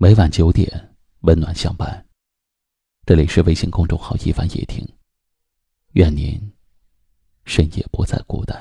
[0.00, 0.70] 每晚九点，
[1.22, 2.06] 温暖相伴。
[3.04, 4.88] 这里是微信公众号“一凡夜听”，
[5.94, 6.40] 愿您
[7.44, 8.56] 深夜不再孤单。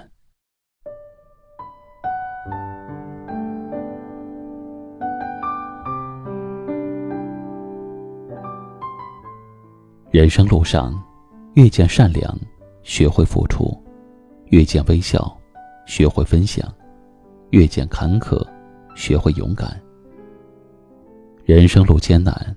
[10.09, 10.91] 人生路上，
[11.53, 12.35] 遇见善良，
[12.81, 13.79] 学会付出；
[14.47, 15.39] 遇见微笑，
[15.85, 16.67] 学会分享；
[17.51, 18.43] 遇见坎坷，
[18.95, 19.79] 学会勇敢。
[21.47, 22.53] 人生路艰难，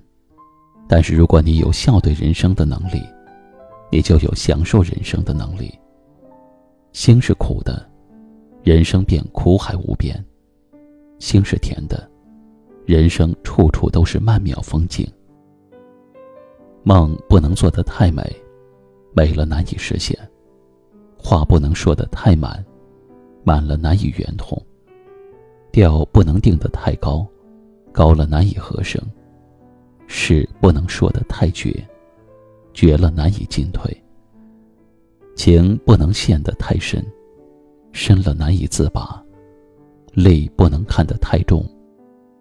[0.85, 3.01] 但是如果你有笑对人生的能力，
[3.89, 5.73] 你就有享受人生的能力。
[6.91, 7.89] 心是苦的，
[8.63, 10.13] 人生便苦海无边；
[11.19, 12.05] 心是甜的，
[12.85, 15.09] 人生处处都是曼妙风景。
[16.83, 18.21] 梦不能做得太美，
[19.13, 20.19] 美了难以实现；
[21.17, 22.61] 话不能说得太满，
[23.45, 24.61] 满了难以圆通；
[25.71, 27.25] 调不能定得太高。
[27.91, 29.01] 高了难以合声，
[30.07, 31.85] 事不能说得太绝，
[32.73, 33.95] 绝了难以进退。
[35.35, 37.05] 情不能陷得太深，
[37.91, 39.21] 深了难以自拔。
[40.13, 41.65] 泪不能看得太重，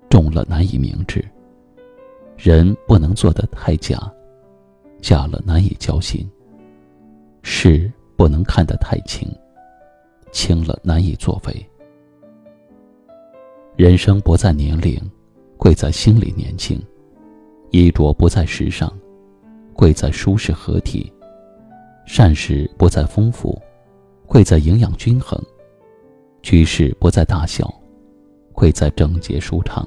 [0.09, 1.25] 重了难以明智。
[2.37, 3.97] 人不能做得太假，
[5.01, 6.29] 假了难以交心。
[7.43, 9.29] 事不能看得太轻，
[10.33, 11.67] 轻了难以作为。
[13.77, 15.01] 人生不在年龄。
[15.61, 16.81] 贵在心里年轻，
[17.69, 18.91] 衣着不在时尚，
[19.75, 21.13] 贵在舒适合体；
[22.07, 23.61] 膳食不在丰富，
[24.27, 25.39] 贵在营养均衡；
[26.41, 27.71] 居室不在大小，
[28.55, 29.87] 贵在整洁舒畅；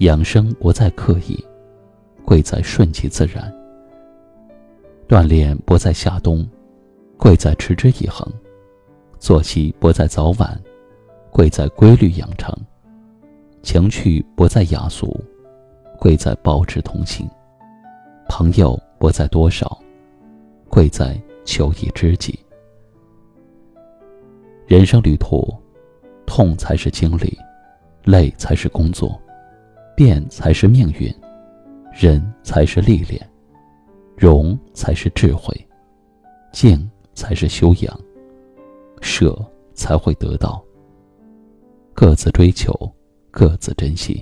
[0.00, 1.42] 养生不在刻意，
[2.22, 3.50] 贵在顺其自然；
[5.08, 6.46] 锻炼不在夏冬，
[7.16, 8.30] 贵在持之以恒；
[9.18, 10.60] 作息不在早晚，
[11.30, 12.54] 贵在规律养成。
[13.62, 15.14] 情趣不在雅俗，
[15.98, 17.26] 贵在保持同情；
[18.28, 19.78] 朋友不在多少，
[20.68, 22.38] 贵在求一知己。
[24.66, 25.42] 人生旅途，
[26.24, 27.36] 痛才是经历，
[28.04, 29.20] 累才是工作，
[29.96, 31.12] 变才是命运，
[31.92, 33.20] 忍才是历练，
[34.16, 35.54] 容才是智慧，
[36.52, 38.00] 静才是修养，
[39.00, 39.36] 舍
[39.74, 40.62] 才会得到。
[41.92, 42.72] 各自追求。
[43.38, 44.20] 各自珍惜。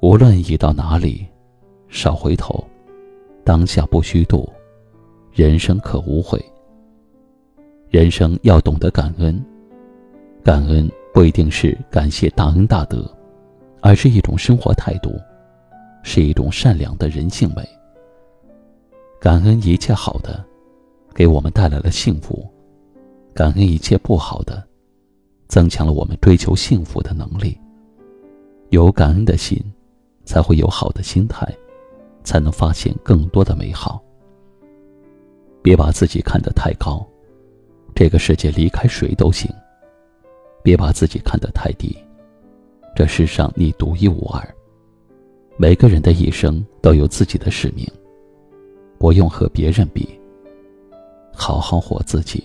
[0.00, 1.26] 无论已到哪里，
[1.90, 2.66] 少回头，
[3.44, 4.50] 当下不虚度，
[5.30, 6.42] 人生可无悔。
[7.90, 9.38] 人生要懂得感恩，
[10.42, 13.04] 感恩不一定是感谢大恩大德，
[13.82, 15.14] 而是一种生活态度，
[16.02, 17.62] 是一种善良的人性美。
[19.20, 20.42] 感恩一切好的，
[21.14, 22.50] 给我们带来了幸福；
[23.34, 24.66] 感恩一切不好的。
[25.48, 27.58] 增强了我们追求幸福的能力。
[28.70, 29.58] 有感恩的心，
[30.24, 31.46] 才会有好的心态，
[32.22, 34.02] 才能发现更多的美好。
[35.62, 37.04] 别把自己看得太高，
[37.94, 39.50] 这个世界离开谁都行；
[40.62, 41.96] 别把自己看得太低，
[42.94, 44.46] 这世上你独一无二。
[45.56, 47.84] 每个人的一生都有自己的使命，
[48.98, 50.08] 不用和别人比，
[51.32, 52.44] 好好活自己。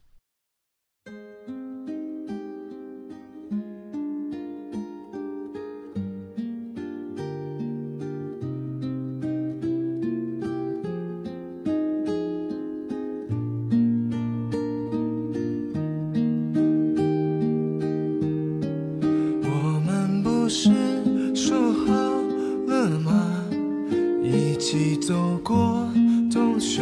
[25.31, 25.87] 走过
[26.29, 26.81] 冬雪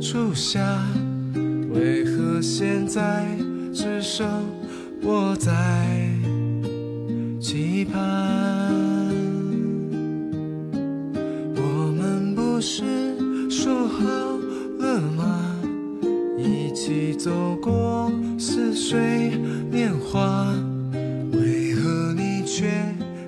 [0.00, 0.58] 初夏，
[1.70, 3.26] 为何现在
[3.74, 4.26] 只剩
[5.02, 5.52] 我在
[7.38, 8.00] 期盼？
[11.56, 14.02] 我们不是说好
[14.78, 15.54] 了吗？
[16.38, 19.38] 一起走过似水
[19.70, 20.50] 年华。
[21.32, 22.64] 为何你却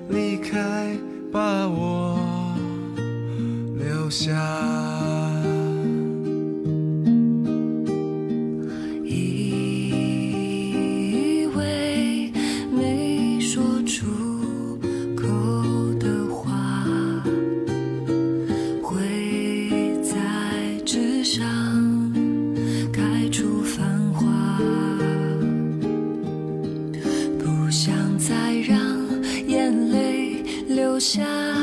[0.09, 0.97] 离开，
[1.31, 2.16] 把我
[4.07, 4.31] 留下
[9.03, 9.89] 以
[11.57, 12.31] 为
[12.71, 14.79] 没说出
[15.13, 15.27] 口
[15.99, 16.85] 的话，
[18.81, 18.95] 会
[20.01, 20.15] 在
[20.85, 21.43] 纸上
[22.93, 24.57] 开出繁花，
[27.37, 28.79] 不想再让
[29.49, 31.56] 眼泪流下。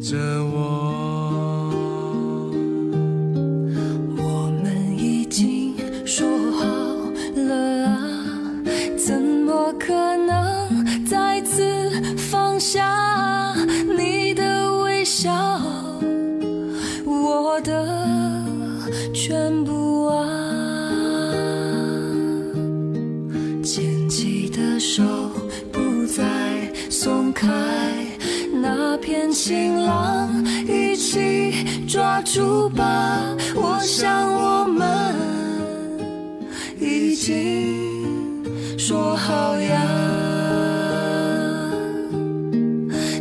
[0.00, 0.16] 着
[0.46, 1.70] 我。
[4.16, 5.74] 我们已经
[6.06, 6.64] 说好
[7.36, 7.98] 了啊，
[8.96, 13.54] 怎么可能再次放下
[13.98, 15.60] 你的微笑，
[17.04, 18.42] 我的
[19.12, 20.24] 全部啊？
[23.62, 25.02] 牵起的手
[25.70, 26.24] 不再
[26.88, 27.46] 松开，
[28.52, 30.28] 那片晴朗
[30.66, 33.20] 一起抓住吧
[33.54, 35.14] 我想我们
[36.78, 38.42] 已经
[38.78, 40.20] 说好呀。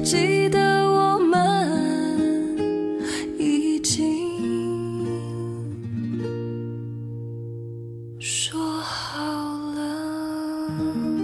[0.03, 0.59] 记得
[0.89, 2.57] 我们
[3.37, 5.05] 已经
[8.19, 9.21] 说好
[9.75, 11.18] 了。